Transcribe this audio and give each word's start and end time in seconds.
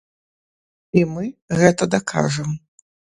І 1.01 1.03
мы 1.15 1.25
гэта 1.59 1.83
дакажам! 1.97 2.49